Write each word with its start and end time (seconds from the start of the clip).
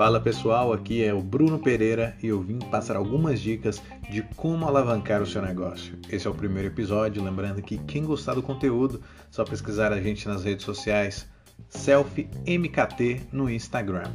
Fala 0.00 0.18
pessoal, 0.18 0.72
aqui 0.72 1.04
é 1.04 1.12
o 1.12 1.20
Bruno 1.20 1.58
Pereira 1.58 2.16
e 2.22 2.28
eu 2.28 2.40
vim 2.40 2.58
passar 2.58 2.96
algumas 2.96 3.38
dicas 3.38 3.82
de 4.10 4.22
como 4.34 4.66
alavancar 4.66 5.20
o 5.20 5.26
seu 5.26 5.42
negócio. 5.42 5.98
Esse 6.08 6.26
é 6.26 6.30
o 6.30 6.34
primeiro 6.34 6.68
episódio, 6.68 7.22
lembrando 7.22 7.60
que 7.60 7.76
quem 7.76 8.06
gostar 8.06 8.32
do 8.32 8.42
conteúdo, 8.42 9.02
só 9.30 9.44
pesquisar 9.44 9.92
a 9.92 10.00
gente 10.00 10.26
nas 10.26 10.42
redes 10.42 10.64
sociais, 10.64 11.28
selfmkt 11.68 13.26
no 13.30 13.50
Instagram. 13.50 14.10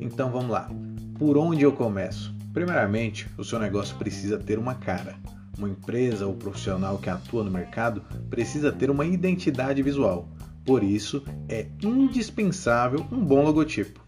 Então 0.00 0.28
vamos 0.30 0.50
lá. 0.50 0.68
Por 1.16 1.38
onde 1.38 1.62
eu 1.62 1.70
começo? 1.70 2.34
Primeiramente, 2.52 3.28
o 3.38 3.44
seu 3.44 3.60
negócio 3.60 3.96
precisa 3.96 4.38
ter 4.38 4.58
uma 4.58 4.74
cara. 4.74 5.14
Uma 5.56 5.68
empresa 5.68 6.26
ou 6.26 6.34
profissional 6.34 6.98
que 6.98 7.08
atua 7.08 7.44
no 7.44 7.50
mercado 7.50 8.02
precisa 8.28 8.72
ter 8.72 8.90
uma 8.90 9.06
identidade 9.06 9.82
visual. 9.82 10.28
Por 10.64 10.82
isso, 10.82 11.24
é 11.48 11.66
indispensável 11.82 13.04
um 13.10 13.24
bom 13.24 13.42
logotipo. 13.42 14.00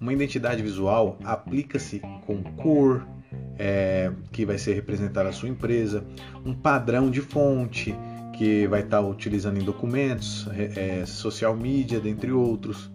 Uma 0.00 0.12
identidade 0.12 0.62
visual 0.62 1.18
aplica-se 1.24 2.00
com 2.26 2.42
cor, 2.42 3.06
é, 3.58 4.12
que 4.32 4.44
vai 4.44 4.58
ser 4.58 4.74
representar 4.74 5.26
a 5.26 5.32
sua 5.32 5.48
empresa, 5.48 6.04
um 6.44 6.54
padrão 6.54 7.10
de 7.10 7.20
fonte 7.20 7.94
que 8.36 8.66
vai 8.66 8.80
estar 8.80 9.00
utilizando 9.00 9.60
em 9.60 9.64
documentos, 9.64 10.48
é, 10.56 11.04
social 11.06 11.56
media, 11.56 12.00
dentre 12.00 12.32
outros. 12.32 12.90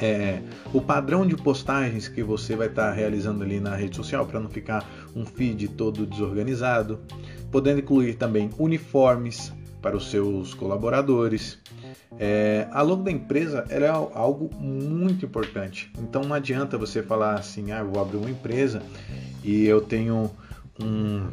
É, 0.00 0.40
o 0.72 0.80
padrão 0.80 1.26
de 1.26 1.36
postagens 1.36 2.06
que 2.06 2.22
você 2.22 2.54
vai 2.54 2.68
estar 2.68 2.92
realizando 2.92 3.42
ali 3.42 3.58
na 3.58 3.74
rede 3.74 3.96
social 3.96 4.24
para 4.26 4.38
não 4.38 4.48
ficar 4.48 4.88
um 5.14 5.26
feed 5.26 5.68
todo 5.68 6.06
desorganizado, 6.06 7.00
podendo 7.50 7.80
incluir 7.80 8.14
também 8.14 8.48
uniformes 8.58 9.52
para 9.82 9.96
os 9.96 10.10
seus 10.10 10.54
colaboradores, 10.54 11.58
é, 12.18 12.66
a 12.70 12.82
logo 12.82 13.02
da 13.02 13.10
empresa 13.10 13.64
é 13.68 13.86
algo 13.86 14.50
muito 14.56 15.24
importante. 15.24 15.90
Então 15.98 16.22
não 16.22 16.34
adianta 16.34 16.78
você 16.78 17.02
falar 17.02 17.34
assim, 17.34 17.70
ah, 17.72 17.82
vou 17.82 18.00
abrir 18.00 18.16
uma 18.16 18.30
empresa 18.30 18.82
e 19.44 19.66
eu 19.66 19.80
tenho 19.80 20.30
um, 20.82 21.28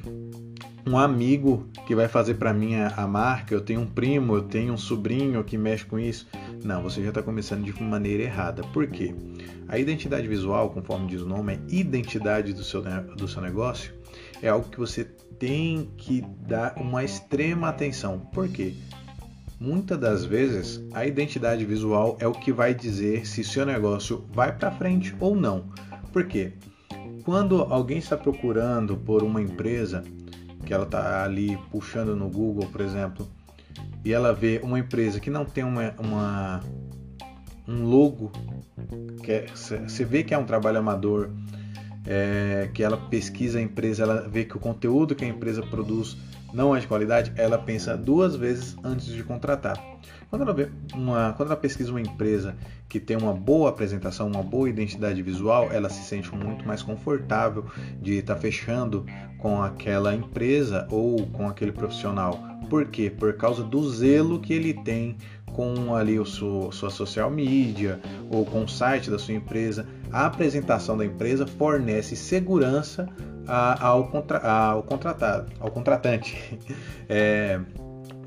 um 0.87 0.97
amigo 0.97 1.67
que 1.87 1.95
vai 1.95 2.07
fazer 2.07 2.35
para 2.35 2.53
mim 2.53 2.75
a, 2.75 2.89
a, 2.95 3.07
marca, 3.07 3.53
eu 3.53 3.61
tenho 3.61 3.81
um 3.81 3.85
primo, 3.85 4.35
eu 4.35 4.43
tenho 4.43 4.73
um 4.73 4.77
sobrinho 4.77 5.43
que 5.43 5.57
mexe 5.57 5.85
com 5.85 5.97
isso. 5.97 6.27
Não, 6.63 6.81
você 6.83 7.01
já 7.01 7.09
está 7.09 7.21
começando 7.23 7.63
de 7.63 7.81
maneira 7.81 8.23
errada. 8.23 8.63
Por 8.73 8.87
quê? 8.87 9.13
A 9.67 9.79
identidade 9.79 10.27
visual, 10.27 10.69
conforme 10.69 11.07
diz 11.07 11.21
o 11.21 11.25
nome, 11.25 11.53
é 11.53 11.59
identidade 11.69 12.53
do 12.53 12.63
seu, 12.63 12.81
do 13.15 13.27
seu 13.27 13.41
negócio, 13.41 13.93
é 14.41 14.49
algo 14.49 14.69
que 14.69 14.77
você 14.77 15.03
tem 15.03 15.89
que 15.97 16.21
dar 16.47 16.75
uma 16.77 17.03
extrema 17.03 17.69
atenção. 17.69 18.19
Por 18.19 18.47
quê? 18.47 18.73
Muitas 19.59 19.97
das 19.97 20.25
vezes, 20.25 20.83
a 20.93 21.05
identidade 21.05 21.63
visual 21.65 22.17
é 22.19 22.27
o 22.27 22.33
que 22.33 22.51
vai 22.51 22.73
dizer 22.73 23.25
se 23.25 23.43
seu 23.43 23.65
negócio 23.65 24.25
vai 24.33 24.55
para 24.55 24.71
frente 24.71 25.15
ou 25.19 25.35
não. 25.35 25.65
Por 26.11 26.25
quê? 26.25 26.53
Quando 27.23 27.61
alguém 27.61 27.97
está 27.97 28.17
procurando 28.17 28.97
por 28.97 29.23
uma 29.23 29.41
empresa, 29.41 30.03
que 30.65 30.73
ela 30.73 30.83
está 30.83 31.23
ali 31.23 31.57
puxando 31.71 32.15
no 32.15 32.29
Google, 32.29 32.67
por 32.67 32.81
exemplo, 32.81 33.27
e 34.03 34.11
ela 34.11 34.33
vê 34.33 34.59
uma 34.61 34.77
empresa 34.77 35.19
que 35.19 35.29
não 35.29 35.45
tem 35.45 35.63
uma, 35.63 35.93
uma 35.97 36.59
um 37.67 37.83
logo, 37.83 38.31
que 39.23 39.31
é, 39.31 39.47
você 39.47 40.05
vê 40.05 40.23
que 40.23 40.33
é 40.33 40.37
um 40.37 40.45
trabalho 40.45 40.79
amador, 40.79 41.29
é, 42.05 42.69
que 42.73 42.83
ela 42.83 42.97
pesquisa 42.97 43.57
a 43.57 43.61
empresa, 43.61 44.03
ela 44.03 44.27
vê 44.27 44.45
que 44.45 44.55
o 44.55 44.59
conteúdo 44.59 45.15
que 45.15 45.25
a 45.25 45.27
empresa 45.27 45.63
produz 45.63 46.17
não 46.53 46.75
é 46.75 46.79
de 46.79 46.87
qualidade, 46.87 47.33
ela 47.35 47.57
pensa 47.57 47.97
duas 47.97 48.35
vezes 48.35 48.75
antes 48.83 49.07
de 49.07 49.23
contratar. 49.23 49.81
Quando 50.29 50.41
ela, 50.41 50.53
vê 50.53 50.69
uma, 50.93 51.33
quando 51.33 51.49
ela 51.49 51.57
pesquisa 51.57 51.91
uma 51.91 52.01
empresa 52.01 52.55
que 52.89 52.99
tem 52.99 53.17
uma 53.17 53.33
boa 53.33 53.69
apresentação, 53.69 54.27
uma 54.27 54.43
boa 54.43 54.69
identidade 54.69 55.21
visual, 55.21 55.69
ela 55.71 55.89
se 55.89 56.03
sente 56.03 56.33
muito 56.33 56.65
mais 56.67 56.81
confortável 56.81 57.65
de 58.01 58.15
estar 58.15 58.35
tá 58.35 58.41
fechando 58.41 59.05
com 59.37 59.61
aquela 59.61 60.13
empresa 60.13 60.87
ou 60.89 61.25
com 61.27 61.47
aquele 61.47 61.71
profissional. 61.71 62.39
Por 62.69 62.85
quê? 62.87 63.09
Por 63.09 63.33
causa 63.33 63.63
do 63.63 63.89
zelo 63.89 64.39
que 64.39 64.53
ele 64.53 64.73
tem 64.73 65.17
com 65.53 65.95
ali 65.95 66.19
o 66.19 66.25
sua 66.25 66.89
social 66.89 67.31
media 67.31 67.99
ou 68.29 68.45
com 68.45 68.65
o 68.65 68.67
site 68.67 69.09
da 69.09 69.17
sua 69.17 69.35
empresa. 69.35 69.87
A 70.11 70.25
apresentação 70.25 70.97
da 70.97 71.05
empresa 71.05 71.47
fornece 71.47 72.15
segurança 72.15 73.07
ao, 73.47 74.07
contra, 74.07 74.39
ao 74.39 74.83
contratado, 74.83 75.51
ao 75.59 75.71
contratante. 75.71 76.35
É, 77.07 77.61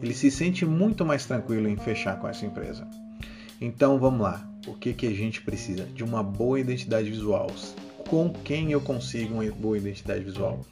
ele 0.00 0.14
se 0.14 0.30
sente 0.30 0.64
muito 0.64 1.04
mais 1.04 1.26
tranquilo 1.26 1.66
em 1.68 1.76
fechar 1.76 2.16
com 2.20 2.28
essa 2.28 2.46
empresa. 2.46 2.86
Então 3.60 3.98
vamos 3.98 4.20
lá. 4.20 4.48
O 4.66 4.74
que, 4.74 4.92
que 4.92 5.06
a 5.06 5.12
gente 5.12 5.42
precisa? 5.42 5.84
De 5.84 6.04
uma 6.04 6.22
boa 6.22 6.60
identidade 6.60 7.10
visual. 7.10 7.48
Com 8.08 8.32
quem 8.32 8.70
eu 8.72 8.80
consigo 8.80 9.34
uma 9.34 9.50
boa 9.50 9.76
identidade 9.76 10.22
visual? 10.22 10.64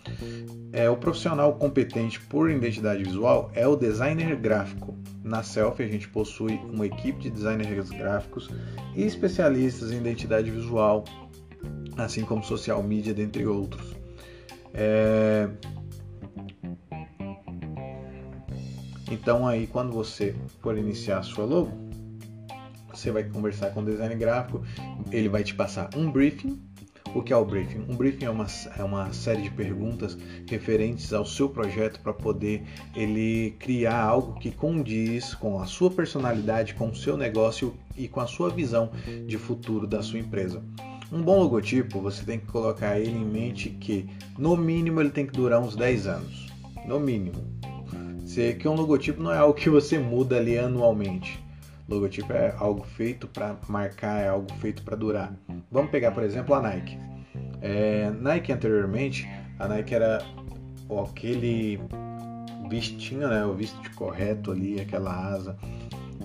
É, 0.73 0.89
o 0.89 0.97
profissional 0.97 1.53
competente 1.55 2.21
por 2.21 2.51
identidade 2.51 3.03
visual 3.03 3.51
é 3.55 3.67
o 3.67 3.77
designer 3.77 4.37
gráfico. 4.37 4.95
Na 5.23 5.43
Selfie 5.43 5.83
a 5.83 5.89
gente 5.89 6.09
possui 6.09 6.55
uma 6.73 6.87
equipe 6.87 7.21
de 7.21 7.31
designers 7.31 7.91
gráficos 7.91 8.49
e 8.95 9.03
especialistas 9.03 9.91
em 9.91 9.97
identidade 9.97 10.51
visual, 10.51 11.05
assim 11.97 12.25
como 12.25 12.45
social 12.45 12.83
media, 12.83 13.13
dentre 13.13 13.45
outros. 13.45 13.97
É... 14.77 15.49
Então 19.11 19.47
aí 19.49 19.67
quando 19.67 19.93
você 19.93 20.35
for 20.61 20.77
iniciar 20.77 21.19
a 21.19 21.23
sua 21.23 21.45
logo, 21.45 21.73
você 22.93 23.11
vai 23.11 23.25
conversar 23.25 23.71
com 23.71 23.81
o 23.81 23.85
design 23.85 24.15
gráfico, 24.15 24.63
ele 25.11 25.29
vai 25.29 25.43
te 25.43 25.55
passar 25.55 25.91
um 25.97 26.11
briefing. 26.11 26.61
O 27.15 27.23
que 27.23 27.33
é 27.33 27.37
o 27.37 27.45
briefing? 27.45 27.87
Um 27.89 27.97
briefing 27.97 28.27
é 28.27 28.31
uma, 28.31 28.47
é 28.77 28.85
uma 28.85 29.11
série 29.13 29.41
de 29.41 29.51
perguntas 29.51 30.19
referentes 30.47 31.15
ao 31.15 31.25
seu 31.25 31.49
projeto 31.49 31.99
para 32.01 32.13
poder 32.13 32.63
ele 32.95 33.55
criar 33.59 34.03
algo 34.03 34.39
que 34.39 34.51
condiz 34.51 35.35
com 35.35 35.59
a 35.59 35.67
sua 35.67 35.91
personalidade, 35.91 36.75
com 36.75 36.89
o 36.89 36.95
seu 36.95 37.17
negócio 37.17 37.75
e 37.97 38.07
com 38.07 38.21
a 38.21 38.27
sua 38.27 38.51
visão 38.51 38.91
de 39.27 39.39
futuro 39.39 39.87
da 39.87 40.03
sua 40.03 40.19
empresa. 40.19 40.63
Um 41.13 41.23
bom 41.23 41.39
logotipo, 41.39 42.01
você 42.01 42.25
tem 42.25 42.39
que 42.39 42.47
colocar 42.47 42.99
ele 42.99 43.17
em 43.17 43.25
mente 43.25 43.71
que, 43.71 44.09
no 44.37 44.57
mínimo, 44.57 45.01
ele 45.01 45.11
tem 45.11 45.25
que 45.25 45.33
durar 45.33 45.61
uns 45.61 45.77
10 45.77 46.07
anos. 46.09 46.53
No 46.85 46.99
mínimo. 46.99 47.37
Se, 48.25 48.55
que 48.55 48.67
um 48.67 48.75
logotipo 48.75 49.23
não 49.23 49.33
é 49.33 49.39
algo 49.39 49.55
que 49.55 49.71
você 49.71 49.99
muda 49.99 50.37
ali 50.37 50.59
anualmente. 50.59 51.39
Logotipo 51.89 52.33
é 52.33 52.53
algo 52.59 52.85
feito 52.85 53.29
para 53.29 53.57
marcar, 53.69 54.21
é 54.21 54.29
algo 54.29 54.53
feito 54.55 54.83
para 54.83 54.97
durar. 54.97 55.33
Vamos 55.71 55.91
pegar, 55.93 56.11
por 56.11 56.25
exemplo, 56.25 56.55
a 56.57 56.61
Nike. 56.61 56.99
É, 57.63 58.11
Nike 58.11 58.53
anteriormente, 58.53 59.29
a 59.61 59.69
Nike 59.69 59.95
era 59.95 60.19
aquele 61.09 61.79
vestinho, 62.69 63.29
né, 63.29 63.47
o 63.47 63.55
visto 63.55 63.79
correto 63.95 64.51
ali, 64.51 64.81
aquela 64.81 65.15
asa 65.15 65.57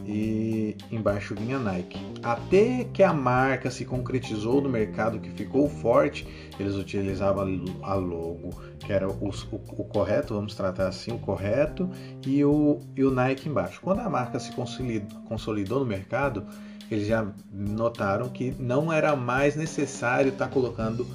e 0.06 0.76
embaixo 0.92 1.36
vinha 1.36 1.60
Nike. 1.60 2.00
Até 2.24 2.86
que 2.86 3.04
a 3.04 3.14
marca 3.14 3.70
se 3.70 3.86
concretizou 3.86 4.62
no 4.62 4.70
mercado, 4.70 5.20
que 5.20 5.30
ficou 5.30 5.70
forte, 5.70 6.28
eles 6.60 6.76
utilizavam 6.76 7.64
a 7.82 7.94
logo, 7.94 8.50
que 8.80 8.92
era 8.92 9.08
o, 9.08 9.12
o, 9.12 9.56
o 9.78 9.84
correto, 9.86 10.34
vamos 10.34 10.56
tratar 10.56 10.88
assim, 10.88 11.12
o 11.12 11.20
correto, 11.20 11.90
e 12.26 12.44
o, 12.44 12.80
e 12.96 13.04
o 13.04 13.12
Nike 13.12 13.50
embaixo. 13.50 13.80
Quando 13.82 14.00
a 14.00 14.10
marca 14.10 14.40
se 14.40 14.52
consolidou, 14.52 15.22
consolidou 15.22 15.80
no 15.80 15.86
mercado, 15.86 16.46
eles 16.90 17.08
já 17.08 17.26
notaram 17.52 18.30
que 18.30 18.54
não 18.60 18.92
era 18.92 19.16
mais 19.16 19.56
necessário 19.56 20.30
estar 20.30 20.48
tá 20.48 20.52
colocando 20.52 21.08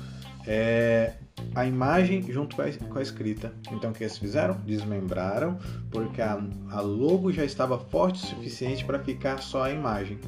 é, 0.46 1.14
a 1.54 1.64
imagem 1.64 2.22
junto 2.22 2.56
com 2.56 2.62
a, 2.98 3.02
escrita. 3.02 3.52
Então 3.72 3.90
o 3.90 3.92
que 3.92 4.04
eles 4.04 4.18
fizeram? 4.18 4.54
Desmembraram, 4.64 5.58
porque 5.90 6.20
a, 6.20 6.38
a 6.70 6.80
logo 6.80 7.32
já 7.32 7.44
estava 7.44 7.78
forte 7.78 8.24
o 8.24 8.26
suficiente 8.26 8.84
para 8.84 8.98
ficar 8.98 9.38
só 9.38 9.64
a 9.64 9.70
imagem. 9.70 10.18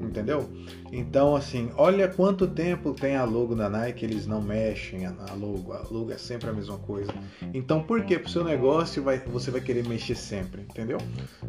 Entendeu? 0.00 0.50
Então, 0.90 1.36
assim, 1.36 1.70
olha 1.76 2.08
quanto 2.08 2.46
tempo 2.46 2.92
tem 2.92 3.16
a 3.16 3.24
logo 3.24 3.54
da 3.54 3.68
Nike, 3.68 4.04
eles 4.04 4.26
não 4.26 4.40
mexem 4.40 5.06
a 5.06 5.12
logo, 5.38 5.72
a 5.72 5.82
logo 5.90 6.10
é 6.10 6.16
sempre 6.16 6.50
a 6.50 6.52
mesma 6.52 6.78
coisa. 6.78 7.12
Então, 7.54 7.82
por 7.82 8.02
que 8.04 8.18
para 8.18 8.26
o 8.26 8.30
seu 8.30 8.42
negócio 8.42 9.02
vai, 9.02 9.18
você 9.18 9.50
vai 9.50 9.60
querer 9.60 9.86
mexer 9.86 10.16
sempre? 10.16 10.62
Entendeu? 10.62 10.98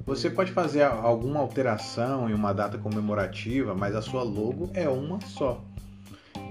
Você 0.05 0.29
pode 0.29 0.51
fazer 0.51 0.83
alguma 0.83 1.39
alteração 1.39 2.29
em 2.29 2.33
uma 2.33 2.53
data 2.53 2.77
comemorativa, 2.77 3.73
mas 3.73 3.95
a 3.95 4.01
sua 4.01 4.21
logo 4.21 4.69
é 4.73 4.87
uma 4.87 5.19
só. 5.21 5.63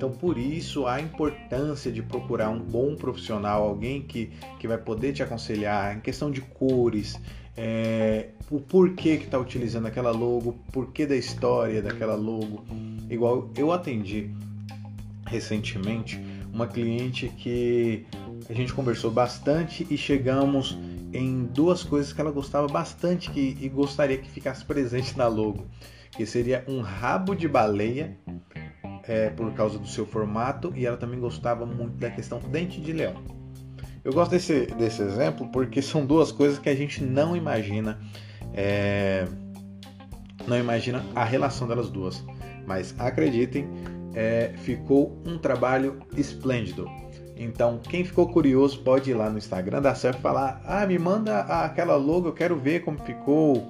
Então, 0.01 0.11
por 0.11 0.39
isso, 0.39 0.87
a 0.87 0.99
importância 0.99 1.93
de 1.93 2.01
procurar 2.01 2.49
um 2.49 2.59
bom 2.59 2.97
profissional, 2.97 3.63
alguém 3.63 4.01
que, 4.01 4.31
que 4.59 4.67
vai 4.67 4.79
poder 4.79 5.13
te 5.13 5.23
aconselhar 5.23 5.95
em 5.95 6.01
questão 6.01 6.31
de 6.31 6.41
cores, 6.41 7.21
é, 7.55 8.31
o 8.51 8.59
porquê 8.59 9.19
que 9.19 9.25
está 9.27 9.39
utilizando 9.39 9.85
aquela 9.85 10.11
logo, 10.11 10.59
porquê 10.73 11.05
da 11.05 11.15
história 11.15 11.83
daquela 11.83 12.15
logo. 12.15 12.65
Igual 13.11 13.51
eu 13.55 13.73
atendi 13.73 14.31
recentemente 15.27 16.19
uma 16.51 16.67
cliente 16.67 17.29
que 17.29 18.07
a 18.49 18.55
gente 18.55 18.73
conversou 18.73 19.11
bastante 19.11 19.87
e 19.91 19.99
chegamos 19.99 20.79
em 21.13 21.45
duas 21.45 21.83
coisas 21.83 22.11
que 22.11 22.23
ela 22.23 22.31
gostava 22.31 22.67
bastante 22.69 23.31
que, 23.31 23.55
e 23.61 23.69
gostaria 23.69 24.17
que 24.17 24.31
ficasse 24.31 24.65
presente 24.65 25.15
na 25.19 25.27
logo, 25.27 25.67
que 26.11 26.25
seria 26.25 26.65
um 26.67 26.81
rabo 26.81 27.35
de 27.35 27.47
baleia 27.47 28.17
é, 29.05 29.31
por 29.31 29.53
causa 29.53 29.79
do 29.79 29.87
seu 29.87 30.07
formato 30.07 30.73
e 30.77 30.87
ela 30.87 30.97
também 30.97 31.19
gostava 31.19 31.67
muito 31.67 31.97
da 31.97 32.11
questão 32.11 32.39
dente 32.39 32.81
de 32.81 32.93
leão. 32.93 33.15
Eu 34.03 34.13
gosto 34.13 34.31
desse, 34.31 34.67
desse 34.67 35.03
exemplo 35.03 35.49
porque 35.49 35.83
são 35.83 36.07
duas 36.07 36.33
coisas 36.33 36.59
que 36.59 36.69
a 36.69 36.75
gente 36.75 37.03
não 37.03 37.37
imagina, 37.37 37.99
é, 38.55 39.27
não 40.47 40.59
imagina 40.59 41.05
a 41.15 41.25
relação 41.25 41.69
delas 41.69 41.91
duas. 41.91 42.25
Mas 42.67 42.95
acreditem, 42.99 43.69
é, 44.15 44.53
ficou 44.57 45.21
um 45.27 45.37
trabalho 45.39 46.01
esplêndido. 46.17 46.89
Então, 47.37 47.79
quem 47.79 48.05
ficou 48.05 48.29
curioso 48.29 48.81
pode 48.81 49.11
ir 49.11 49.15
lá 49.15 49.31
no 49.31 49.39
Instagram 49.39 49.81
da 49.81 49.93
e 49.93 50.13
falar: 50.21 50.61
Ah, 50.65 50.87
me 50.87 50.99
manda 50.99 51.41
aquela 51.41 51.97
logo, 51.97 52.29
eu 52.29 52.33
quero 52.35 52.57
ver 52.57 52.81
como 52.81 52.99
ficou 52.99 53.67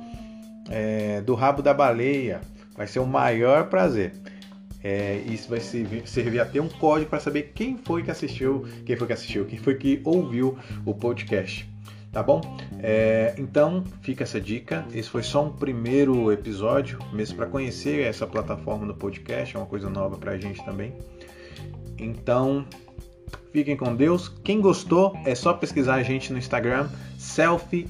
é, 0.69 1.21
do 1.21 1.35
rabo 1.35 1.62
da 1.62 1.73
baleia. 1.73 2.41
Vai 2.76 2.87
ser 2.87 2.99
o 2.99 3.06
maior 3.06 3.69
prazer. 3.69 4.12
É, 4.82 5.23
isso 5.27 5.49
vai 5.49 5.61
servir, 5.61 6.06
servir 6.06 6.41
até 6.41 6.61
um 6.61 6.69
código 6.69 7.11
para 7.11 7.21
saber 7.21 7.53
quem 7.55 7.77
foi 7.77 8.03
que 8.03 8.11
assistiu, 8.11 8.67
quem 8.85 8.97
foi 8.97 9.06
que 9.06 9.12
assistiu, 9.12 9.44
quem 9.44 9.59
foi 9.59 9.75
que 9.75 10.00
ouviu 10.05 10.59
o 10.87 10.94
podcast. 10.94 11.69
Tá 12.12 12.25
bom? 12.25 12.41
É, 12.82 13.35
então 13.38 13.85
fica 14.03 14.25
essa 14.25 14.41
dica. 14.41 14.85
Esse 14.93 15.09
foi 15.09 15.23
só 15.23 15.44
um 15.44 15.53
primeiro 15.53 16.32
episódio, 16.32 16.99
mesmo 17.12 17.37
para 17.37 17.47
conhecer 17.47 18.05
essa 18.05 18.27
plataforma 18.27 18.85
do 18.85 18.94
podcast, 18.94 19.55
é 19.55 19.59
uma 19.61 19.67
coisa 19.67 19.88
nova 19.88 20.17
para 20.17 20.32
a 20.32 20.37
gente 20.37 20.65
também. 20.65 20.93
Então 21.97 22.67
fiquem 23.53 23.76
com 23.76 23.94
Deus. 23.94 24.29
Quem 24.29 24.61
gostou 24.61 25.17
é 25.25 25.37
só 25.37 25.53
pesquisar 25.53 25.94
a 25.97 26.03
gente 26.03 26.33
no 26.33 26.38
Instagram, 26.38 26.88
selfiemkt. 27.17 27.85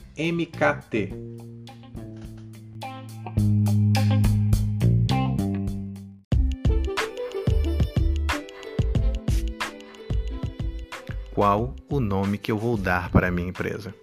Qual 11.41 11.75
o 11.89 12.01
nome 12.01 12.37
que 12.37 12.53
eu 12.53 12.59
vou 12.59 12.77
dar 12.77 13.09
para 13.09 13.29
a 13.29 13.31
minha 13.31 13.49
empresa. 13.49 13.95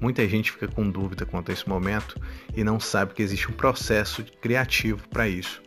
Muita 0.00 0.26
gente 0.26 0.50
fica 0.50 0.66
com 0.66 0.90
dúvida 0.90 1.26
quanto 1.26 1.50
a 1.50 1.52
esse 1.52 1.68
momento 1.68 2.18
e 2.56 2.64
não 2.64 2.80
sabe 2.80 3.12
que 3.12 3.22
existe 3.22 3.50
um 3.50 3.52
processo 3.52 4.24
criativo 4.40 5.06
para 5.10 5.28
isso. 5.28 5.62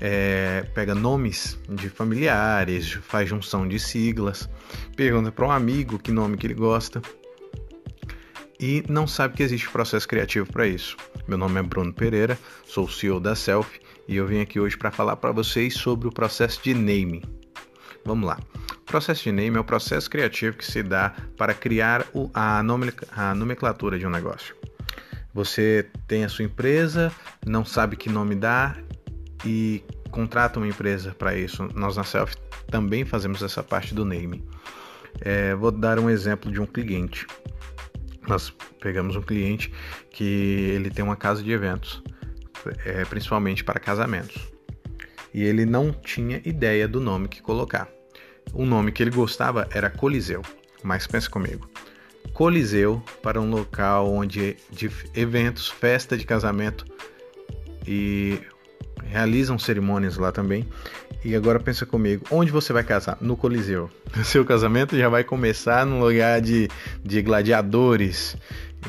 É, 0.00 0.66
pega 0.74 0.96
nomes 0.96 1.56
de 1.68 1.88
familiares, 1.88 2.90
faz 2.90 3.28
junção 3.28 3.68
de 3.68 3.78
siglas, 3.78 4.50
pergunta 4.96 5.30
para 5.30 5.46
um 5.46 5.52
amigo 5.52 5.96
que 5.96 6.10
nome 6.10 6.36
que 6.36 6.48
ele 6.48 6.54
gosta 6.54 7.00
e 8.58 8.82
não 8.88 9.06
sabe 9.06 9.36
que 9.36 9.44
existe 9.44 9.68
um 9.68 9.72
processo 9.72 10.08
criativo 10.08 10.52
para 10.52 10.66
isso. 10.66 10.96
Meu 11.28 11.38
nome 11.38 11.60
é 11.60 11.62
Bruno 11.62 11.92
Pereira, 11.92 12.36
sou 12.66 12.86
o 12.86 12.90
CEO 12.90 13.20
da 13.20 13.36
Self 13.36 13.80
e 14.08 14.16
eu 14.16 14.26
vim 14.26 14.40
aqui 14.40 14.58
hoje 14.58 14.76
para 14.76 14.90
falar 14.90 15.14
para 15.14 15.30
vocês 15.30 15.74
sobre 15.74 16.08
o 16.08 16.12
processo 16.12 16.60
de 16.64 16.74
naming. 16.74 17.22
Vamos 18.04 18.26
lá. 18.26 18.40
Processo 18.86 19.24
de 19.24 19.32
name 19.32 19.56
é 19.56 19.60
o 19.60 19.64
processo 19.64 20.10
criativo 20.10 20.56
que 20.56 20.64
se 20.64 20.82
dá 20.82 21.14
para 21.36 21.54
criar 21.54 22.06
a 22.34 22.62
nomenclatura 23.34 23.98
de 23.98 24.06
um 24.06 24.10
negócio. 24.10 24.54
Você 25.32 25.88
tem 26.06 26.24
a 26.24 26.28
sua 26.28 26.44
empresa, 26.44 27.10
não 27.46 27.64
sabe 27.64 27.96
que 27.96 28.10
nome 28.10 28.34
dar 28.34 28.78
e 29.44 29.82
contrata 30.10 30.58
uma 30.58 30.68
empresa 30.68 31.14
para 31.18 31.34
isso. 31.34 31.66
Nós 31.74 31.96
na 31.96 32.04
Self 32.04 32.34
também 32.70 33.04
fazemos 33.04 33.42
essa 33.42 33.62
parte 33.62 33.94
do 33.94 34.04
name. 34.04 34.44
É, 35.20 35.54
vou 35.54 35.70
dar 35.70 35.98
um 35.98 36.10
exemplo 36.10 36.50
de 36.52 36.60
um 36.60 36.66
cliente. 36.66 37.26
Nós 38.28 38.50
pegamos 38.80 39.16
um 39.16 39.22
cliente 39.22 39.72
que 40.10 40.70
ele 40.74 40.90
tem 40.90 41.04
uma 41.04 41.16
casa 41.16 41.42
de 41.42 41.50
eventos, 41.50 42.02
é, 42.84 43.04
principalmente 43.06 43.64
para 43.64 43.80
casamentos 43.80 44.52
e 45.34 45.42
ele 45.42 45.64
não 45.64 45.92
tinha 45.92 46.40
ideia 46.44 46.86
do 46.86 47.00
nome 47.00 47.28
que 47.28 47.40
colocar. 47.40 47.88
O 48.52 48.64
nome 48.64 48.92
que 48.92 49.02
ele 49.02 49.10
gostava 49.10 49.68
era 49.70 49.90
Coliseu, 49.90 50.42
mas 50.82 51.06
pensa 51.06 51.28
comigo. 51.28 51.68
Coliseu 52.32 53.02
para 53.22 53.40
um 53.40 53.50
local 53.50 54.12
onde 54.12 54.56
de 54.70 54.90
eventos, 55.14 55.68
festa 55.68 56.16
de 56.16 56.24
casamento 56.24 56.84
e 57.86 58.38
realizam 59.04 59.58
cerimônias 59.58 60.16
lá 60.16 60.32
também. 60.32 60.66
E 61.24 61.36
agora 61.36 61.60
pensa 61.60 61.86
comigo, 61.86 62.24
onde 62.30 62.50
você 62.50 62.72
vai 62.72 62.82
casar? 62.82 63.16
No 63.20 63.36
Coliseu. 63.36 63.90
O 64.14 64.24
seu 64.24 64.44
casamento 64.44 64.96
já 64.96 65.08
vai 65.08 65.24
começar 65.24 65.86
num 65.86 65.98
lugar 65.98 66.40
de, 66.40 66.68
de 67.02 67.22
gladiadores. 67.22 68.36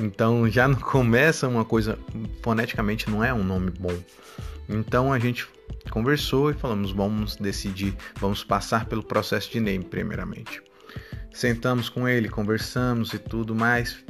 Então 0.02 0.50
já 0.50 0.68
não 0.68 0.76
começa 0.76 1.48
uma 1.48 1.64
coisa, 1.64 1.98
foneticamente 2.42 3.10
não 3.10 3.24
é 3.24 3.34
um 3.34 3.44
nome 3.44 3.72
bom. 3.72 3.96
Então 4.68 5.14
a 5.14 5.20
gente 5.20 5.48
conversou 5.90 6.52
e 6.52 6.54
falamos, 6.54 6.92
vamos 6.92 7.36
decidir, 7.36 7.96
vamos 8.20 8.44
passar 8.44 8.86
pelo 8.86 9.04
processo 9.04 9.52
de 9.52 9.60
name 9.60 9.84
primeiramente. 9.84 10.62
Sentamos 11.34 11.90
com 11.90 12.08
ele, 12.08 12.30
conversamos 12.30 13.14
e 13.14 13.20
tudo 13.20 13.56
mais 13.56 14.04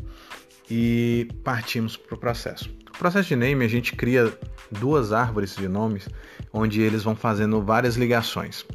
e 0.69 1.27
partimos 1.43 1.97
para 1.97 2.15
o 2.15 2.17
processo. 2.17 2.69
O 2.93 2.97
processo 2.97 3.29
de 3.29 3.35
name 3.35 3.65
a 3.65 3.67
gente 3.67 3.95
cria 3.95 4.31
duas 4.71 5.11
árvores 5.11 5.55
de 5.55 5.67
nomes 5.67 6.07
onde 6.53 6.81
eles 6.81 7.03
vão 7.03 7.15
fazendo 7.15 7.61
várias 7.61 7.95
ligações. 7.95 8.65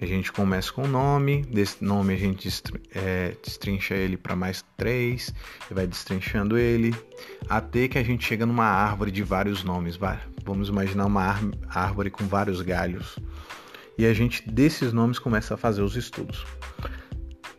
A 0.00 0.06
gente 0.06 0.32
começa 0.32 0.72
com 0.72 0.82
o 0.82 0.88
nome, 0.88 1.42
desse 1.42 1.84
nome 1.84 2.14
a 2.14 2.16
gente 2.16 2.48
é, 2.94 3.36
destrincha 3.44 3.94
ele 3.94 4.16
para 4.16 4.34
mais 4.34 4.64
três, 4.76 5.32
e 5.70 5.74
vai 5.74 5.86
destrinchando 5.86 6.56
ele, 6.56 6.94
até 7.48 7.86
que 7.88 7.98
a 7.98 8.02
gente 8.02 8.24
chega 8.24 8.46
numa 8.46 8.64
árvore 8.64 9.10
de 9.10 9.22
vários 9.22 9.62
nomes. 9.62 9.96
Vamos 10.46 10.68
imaginar 10.68 11.06
uma 11.06 11.36
árvore 11.68 12.08
com 12.08 12.24
vários 12.24 12.62
galhos. 12.62 13.18
E 13.98 14.06
a 14.06 14.14
gente, 14.14 14.48
desses 14.48 14.92
nomes, 14.92 15.18
começa 15.18 15.54
a 15.54 15.56
fazer 15.56 15.82
os 15.82 15.96
estudos. 15.96 16.46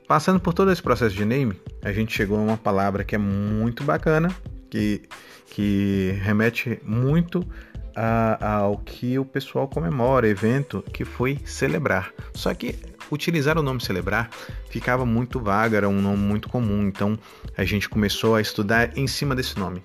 Passando 0.07 0.39
por 0.39 0.53
todo 0.53 0.71
esse 0.71 0.81
processo 0.81 1.13
de 1.13 1.25
name, 1.25 1.59
a 1.83 1.91
gente 1.91 2.15
chegou 2.15 2.37
a 2.37 2.41
uma 2.41 2.57
palavra 2.57 3.03
que 3.03 3.13
é 3.13 3.17
muito 3.17 3.83
bacana, 3.83 4.33
que, 4.69 5.01
que 5.47 6.17
remete 6.21 6.79
muito 6.81 7.45
a, 7.93 8.59
ao 8.59 8.77
que 8.77 9.19
o 9.19 9.25
pessoal 9.25 9.67
comemora, 9.67 10.25
evento 10.25 10.81
que 10.93 11.03
foi 11.03 11.37
celebrar. 11.43 12.13
Só 12.33 12.53
que 12.53 12.75
utilizar 13.11 13.57
o 13.57 13.61
nome 13.61 13.83
celebrar 13.83 14.29
ficava 14.69 15.05
muito 15.05 15.41
vago, 15.41 15.75
era 15.75 15.89
um 15.89 16.01
nome 16.01 16.23
muito 16.23 16.47
comum, 16.47 16.87
então 16.87 17.19
a 17.57 17.65
gente 17.65 17.89
começou 17.89 18.35
a 18.35 18.41
estudar 18.41 18.97
em 18.97 19.07
cima 19.07 19.35
desse 19.35 19.59
nome. 19.59 19.83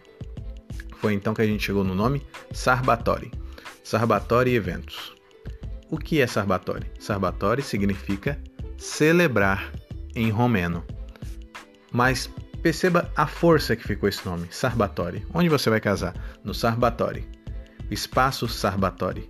Foi 1.02 1.12
então 1.12 1.34
que 1.34 1.42
a 1.42 1.46
gente 1.46 1.64
chegou 1.64 1.84
no 1.84 1.94
nome 1.94 2.22
Sarbatori. 2.52 3.30
Sarbatori 3.84 4.54
Eventos. 4.54 5.12
O 5.90 5.98
que 5.98 6.22
é 6.22 6.26
Sarbatori? 6.26 6.86
Sarbatori 6.98 7.60
significa 7.60 8.40
celebrar 8.78 9.70
em 10.14 10.30
romeno. 10.30 10.82
Mas 11.92 12.30
perceba 12.62 13.10
a 13.14 13.26
força 13.26 13.76
que 13.76 13.82
ficou 13.82 14.08
esse 14.08 14.24
nome, 14.24 14.46
Sarbatori. 14.50 15.26
Onde 15.34 15.50
você 15.50 15.68
vai 15.68 15.80
casar? 15.80 16.14
No 16.42 16.54
Sarbatori 16.54 17.28
espaço 17.92 18.48
Sarbatori. 18.48 19.28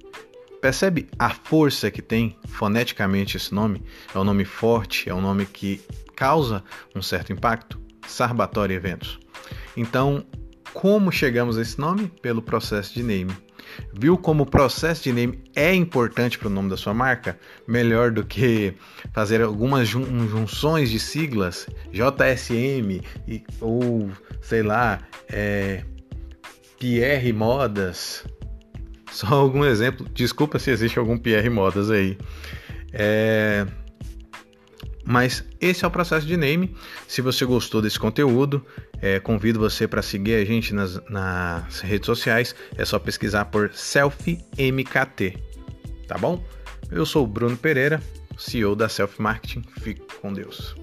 Percebe 0.61 1.09
a 1.19 1.31
força 1.31 1.91
que 1.91 2.01
tem 2.01 2.37
foneticamente 2.47 3.37
esse 3.37 3.53
nome? 3.53 3.83
É 4.15 4.19
um 4.19 4.25
nome 4.25 4.45
forte, 4.45 5.09
é 5.09 5.15
um 5.15 5.21
nome 5.21 5.45
que 5.45 5.81
causa 6.15 6.63
um 6.95 7.03
certo 7.03 7.33
impacto? 7.33 7.81
Sarbatori 8.07 8.75
Eventos. 8.75 9.19
Então, 9.77 10.25
como 10.73 11.11
chegamos 11.13 11.59
a 11.59 11.63
esse 11.63 11.79
nome? 11.79 12.11
Pelo 12.21 12.43
processo 12.43 12.95
de 12.95 13.03
name. 13.03 13.33
Viu 13.95 14.19
como 14.19 14.43
o 14.43 14.47
processo 14.47 15.05
de 15.05 15.13
name 15.13 15.43
é 15.55 15.75
importante 15.75 16.39
para 16.39 16.49
o 16.49 16.51
nome 16.51 16.69
da 16.69 16.77
sua 16.77 16.93
marca? 16.93 17.39
Melhor 17.67 18.11
do 18.11 18.25
que 18.25 18.75
fazer 19.13 19.41
algumas 19.41 19.89
junções 19.89 20.91
de 20.91 20.99
siglas, 20.99 21.67
JSM 21.93 23.03
e, 23.27 23.43
ou 23.61 24.11
sei 24.41 24.63
lá, 24.63 25.01
é, 25.31 25.85
Modas, 27.35 28.25
só 29.11 29.27
algum 29.35 29.65
exemplo. 29.65 30.07
Desculpa 30.13 30.59
se 30.59 30.71
existe 30.71 30.99
algum 30.99 31.17
Pierre 31.17 31.49
Modas 31.49 31.91
aí. 31.91 32.19
É... 32.93 33.67
Mas 35.13 35.45
esse 35.61 35.85
é 35.85 35.89
o 35.89 35.91
processo 35.91 36.27
de 36.27 36.39
name. 36.39 36.75
Se 37.07 37.21
você 37.21 37.45
gostou 37.45 37.83
desse 37.83 37.99
conteúdo, 37.99 38.65
é, 38.99 39.21
convido 39.21 39.61
você 39.61 39.87
para 39.87 40.01
seguir 40.01 40.37
a 40.37 40.45
gente 40.47 40.73
nas, 40.73 40.99
nas, 41.11 41.81
redes 41.81 42.07
sociais. 42.07 42.55
É 42.79 42.85
só 42.87 42.99
pesquisar 42.99 43.45
por 43.45 43.71
SelfieMKT, 43.75 45.37
tá 46.09 46.17
bom? 46.17 46.43
Eu 46.91 47.05
sou 47.05 47.25
o 47.25 47.27
Bruno 47.27 47.59
Pereira, 47.59 48.03
CEO 48.39 48.75
da 48.75 48.89
Self 48.89 49.21
Marketing. 49.21 49.63
Fique 49.83 50.01
com 50.23 50.33
Deus. 50.33 50.82